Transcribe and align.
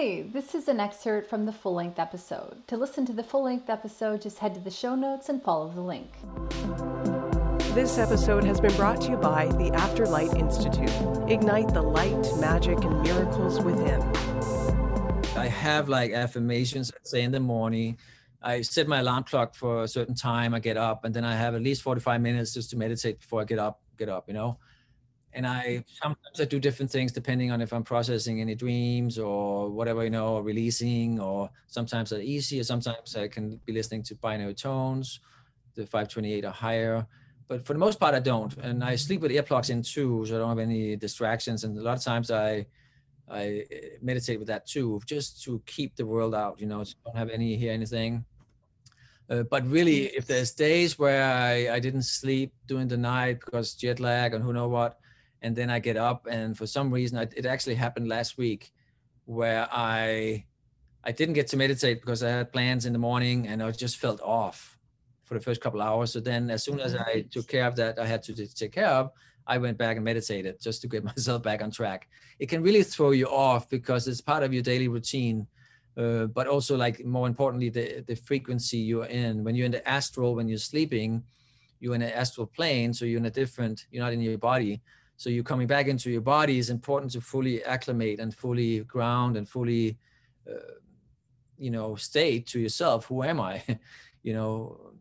Hey, 0.00 0.22
this 0.22 0.54
is 0.54 0.66
an 0.66 0.80
excerpt 0.80 1.28
from 1.28 1.44
the 1.44 1.52
full 1.52 1.74
length 1.74 1.98
episode. 1.98 2.66
To 2.68 2.78
listen 2.78 3.04
to 3.04 3.12
the 3.12 3.22
full 3.22 3.44
length 3.44 3.68
episode, 3.68 4.22
just 4.22 4.38
head 4.38 4.54
to 4.54 4.60
the 4.60 4.70
show 4.70 4.94
notes 4.94 5.28
and 5.28 5.42
follow 5.42 5.68
the 5.68 5.82
link. 5.82 6.10
This 7.74 7.98
episode 7.98 8.42
has 8.44 8.62
been 8.62 8.74
brought 8.76 9.02
to 9.02 9.10
you 9.10 9.18
by 9.18 9.48
the 9.48 9.70
Afterlight 9.72 10.34
Institute. 10.38 10.88
Ignite 11.30 11.74
the 11.74 11.82
light, 11.82 12.26
magic, 12.38 12.82
and 12.82 13.02
miracles 13.02 13.60
within. 13.60 14.00
I 15.36 15.48
have 15.48 15.90
like 15.90 16.12
affirmations, 16.12 16.90
say 17.02 17.20
in 17.20 17.30
the 17.30 17.40
morning. 17.40 17.98
I 18.40 18.62
set 18.62 18.88
my 18.88 19.00
alarm 19.00 19.24
clock 19.24 19.54
for 19.54 19.82
a 19.82 19.88
certain 19.88 20.14
time. 20.14 20.54
I 20.54 20.60
get 20.60 20.78
up, 20.78 21.04
and 21.04 21.12
then 21.12 21.26
I 21.26 21.36
have 21.36 21.54
at 21.54 21.60
least 21.60 21.82
45 21.82 22.22
minutes 22.22 22.54
just 22.54 22.70
to 22.70 22.78
meditate 22.78 23.20
before 23.20 23.42
I 23.42 23.44
get 23.44 23.58
up. 23.58 23.82
Get 23.98 24.08
up, 24.08 24.28
you 24.28 24.32
know. 24.32 24.56
And 25.32 25.46
I 25.46 25.84
sometimes 26.02 26.40
I 26.40 26.44
do 26.44 26.58
different 26.58 26.90
things 26.90 27.12
depending 27.12 27.52
on 27.52 27.60
if 27.60 27.72
I'm 27.72 27.84
processing 27.84 28.40
any 28.40 28.54
dreams 28.54 29.18
or 29.18 29.70
whatever, 29.70 30.02
you 30.04 30.10
know, 30.10 30.34
or 30.34 30.42
releasing. 30.42 31.20
Or 31.20 31.50
sometimes 31.68 32.10
they're 32.10 32.20
easy, 32.20 32.60
or 32.60 32.64
sometimes 32.64 33.16
I 33.16 33.28
can 33.28 33.60
be 33.64 33.72
listening 33.72 34.02
to 34.04 34.14
binary 34.16 34.54
tones, 34.54 35.20
the 35.74 35.82
528 35.82 36.44
or 36.44 36.50
higher 36.50 37.06
but 37.50 37.66
for 37.66 37.72
the 37.72 37.80
most 37.80 37.98
part, 37.98 38.14
I 38.14 38.20
don't. 38.20 38.56
And 38.58 38.84
I 38.84 38.94
sleep 38.94 39.22
with 39.22 39.32
earplugs 39.32 39.70
in 39.70 39.82
too, 39.82 40.24
so 40.24 40.36
I 40.36 40.38
don't 40.38 40.50
have 40.50 40.60
any 40.60 40.94
distractions. 40.94 41.64
And 41.64 41.76
a 41.76 41.82
lot 41.82 41.96
of 41.98 42.04
times 42.04 42.30
I 42.30 42.64
I 43.28 43.66
eh, 43.68 43.98
meditate 44.00 44.38
with 44.38 44.46
that 44.46 44.68
too, 44.68 45.00
just 45.04 45.42
to 45.44 45.60
keep 45.66 45.96
the 45.96 46.06
world 46.06 46.32
out. 46.32 46.60
You 46.60 46.68
know, 46.68 46.84
so 46.84 46.94
don't 47.04 47.16
have 47.16 47.28
any 47.28 47.56
hear 47.56 47.72
anything. 47.72 48.24
Uh, 49.28 49.42
but 49.42 49.66
really, 49.66 50.06
if 50.20 50.28
there's 50.28 50.52
days 50.52 50.96
where 50.96 51.24
I, 51.24 51.74
I 51.74 51.80
didn't 51.80 52.02
sleep 52.02 52.52
during 52.66 52.86
the 52.86 52.96
night 52.96 53.40
because 53.40 53.74
jet 53.74 53.98
lag 53.98 54.32
and 54.32 54.44
who 54.44 54.52
know 54.52 54.68
what, 54.68 55.00
and 55.42 55.56
then 55.56 55.70
I 55.70 55.78
get 55.78 55.96
up 55.96 56.26
and 56.30 56.56
for 56.56 56.66
some 56.66 56.90
reason 56.90 57.18
I, 57.18 57.22
it 57.36 57.46
actually 57.46 57.76
happened 57.76 58.08
last 58.08 58.36
week 58.36 58.72
where 59.24 59.68
I 59.70 60.44
I 61.02 61.12
didn't 61.12 61.34
get 61.34 61.46
to 61.48 61.56
meditate 61.56 62.00
because 62.00 62.22
I 62.22 62.28
had 62.28 62.52
plans 62.52 62.84
in 62.84 62.92
the 62.92 62.98
morning 62.98 63.46
and 63.46 63.62
I 63.62 63.70
just 63.70 63.96
felt 63.96 64.20
off 64.20 64.78
for 65.24 65.34
the 65.34 65.40
first 65.40 65.60
couple 65.60 65.80
hours. 65.80 66.12
So 66.12 66.20
then, 66.20 66.50
as 66.50 66.64
soon 66.64 66.80
as 66.80 66.94
I 66.94 67.24
took 67.30 67.46
care 67.46 67.66
of 67.66 67.76
that, 67.76 67.98
I 67.98 68.06
had 68.06 68.22
to 68.24 68.34
take 68.34 68.72
care 68.72 68.88
of. 68.88 69.12
I 69.46 69.58
went 69.58 69.78
back 69.78 69.96
and 69.96 70.04
meditated 70.04 70.60
just 70.60 70.82
to 70.82 70.88
get 70.88 71.04
myself 71.12 71.42
back 71.42 71.62
on 71.62 71.70
track. 71.70 72.08
It 72.38 72.46
can 72.46 72.62
really 72.62 72.82
throw 72.82 73.12
you 73.12 73.28
off 73.28 73.70
because 73.70 74.08
it's 74.08 74.20
part 74.20 74.42
of 74.42 74.52
your 74.52 74.62
daily 74.62 74.88
routine, 74.88 75.46
uh, 75.96 76.26
but 76.26 76.46
also 76.46 76.76
like 76.76 77.04
more 77.04 77.28
importantly, 77.28 77.70
the 77.70 78.04
the 78.06 78.16
frequency 78.16 78.78
you're 78.78 79.06
in. 79.06 79.44
When 79.44 79.54
you're 79.54 79.66
in 79.66 79.72
the 79.72 79.88
astral, 79.88 80.34
when 80.34 80.48
you're 80.48 80.58
sleeping, 80.58 81.22
you're 81.78 81.94
in 81.94 82.02
an 82.02 82.12
astral 82.12 82.46
plane, 82.46 82.92
so 82.92 83.04
you're 83.04 83.20
in 83.20 83.26
a 83.26 83.30
different. 83.30 83.86
You're 83.90 84.04
not 84.04 84.12
in 84.12 84.20
your 84.20 84.36
body. 84.36 84.82
So 85.20 85.28
you're 85.28 85.44
coming 85.44 85.66
back 85.66 85.86
into 85.86 86.10
your 86.10 86.22
body. 86.22 86.58
It's 86.58 86.70
important 86.70 87.12
to 87.12 87.20
fully 87.20 87.62
acclimate 87.64 88.20
and 88.20 88.34
fully 88.34 88.78
ground 88.84 89.36
and 89.36 89.46
fully, 89.46 89.98
uh, 90.50 90.78
you 91.58 91.70
know, 91.70 91.94
state 91.94 92.46
to 92.46 92.58
yourself. 92.58 93.04
Who 93.04 93.22
am 93.22 93.38
I? 93.38 93.62
you 94.22 94.32
know, 94.32 94.94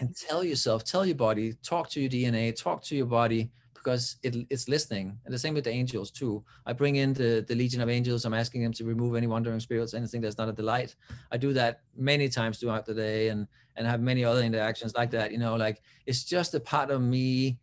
and 0.00 0.16
tell 0.16 0.42
yourself, 0.42 0.82
tell 0.82 1.06
your 1.06 1.14
body, 1.14 1.52
talk 1.62 1.88
to 1.90 2.00
your 2.00 2.10
DNA, 2.10 2.60
talk 2.60 2.82
to 2.82 2.96
your 2.96 3.06
body 3.06 3.52
because 3.72 4.16
it, 4.24 4.34
it's 4.50 4.68
listening. 4.68 5.16
And 5.24 5.32
the 5.32 5.38
same 5.38 5.54
with 5.54 5.62
the 5.62 5.70
angels 5.70 6.10
too. 6.10 6.42
I 6.66 6.72
bring 6.72 6.96
in 6.96 7.12
the, 7.12 7.44
the 7.46 7.54
legion 7.54 7.80
of 7.80 7.88
angels. 7.88 8.24
I'm 8.24 8.34
asking 8.34 8.64
them 8.64 8.72
to 8.72 8.84
remove 8.84 9.14
any 9.14 9.28
wandering 9.28 9.60
spirits, 9.60 9.94
anything 9.94 10.20
that's 10.20 10.38
not 10.38 10.48
a 10.48 10.52
delight. 10.52 10.96
I 11.30 11.36
do 11.36 11.52
that 11.52 11.82
many 11.96 12.28
times 12.28 12.58
throughout 12.58 12.84
the 12.84 12.94
day 12.94 13.28
and 13.28 13.46
and 13.76 13.86
have 13.86 14.00
many 14.00 14.24
other 14.24 14.42
interactions 14.42 14.92
like 14.96 15.12
that. 15.12 15.30
You 15.30 15.38
know, 15.38 15.54
like 15.54 15.82
it's 16.04 16.24
just 16.24 16.52
a 16.54 16.60
part 16.60 16.90
of 16.90 17.00
me 17.00 17.58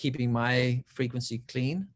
keeping 0.00 0.32
my 0.32 0.82
frequency 0.86 1.42
clean. 1.46 1.86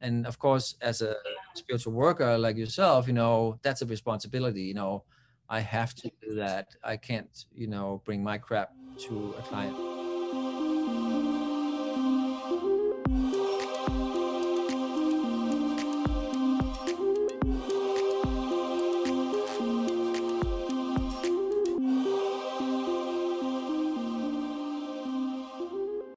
And 0.00 0.26
of 0.26 0.38
course, 0.38 0.76
as 0.80 1.02
a 1.02 1.14
spiritual 1.54 1.92
worker 1.92 2.38
like 2.38 2.56
yourself, 2.56 3.06
you 3.06 3.12
know, 3.12 3.58
that's 3.62 3.82
a 3.82 3.86
responsibility. 3.86 4.62
You 4.62 4.74
know, 4.74 5.04
I 5.50 5.60
have 5.60 5.94
to 5.96 6.10
do 6.22 6.34
that. 6.36 6.68
I 6.82 6.96
can't, 6.96 7.28
you 7.52 7.66
know, 7.66 8.00
bring 8.06 8.22
my 8.22 8.38
crap 8.38 8.70
to 9.00 9.34
a 9.38 9.42
client. 9.42 9.76